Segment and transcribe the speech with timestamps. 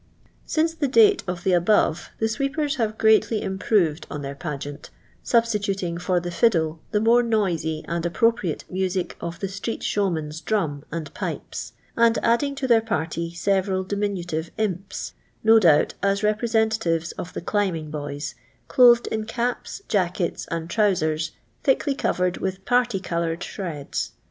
[0.47, 4.89] Smce the date of the above^ the sweepers have greatly improved on their pageant^
[5.23, 10.41] substi tuting for the fiddle the more noisy and appro priate music of the stree^show^lan's
[10.41, 16.23] drum and pipes, and adding to their party several diminu tive imps, no doubt as
[16.23, 18.33] representatives of the climbing boys,
[18.67, 21.29] clothed in caps, jackets, and trowsers,
[21.63, 24.13] thickly covered with party coloured shreds.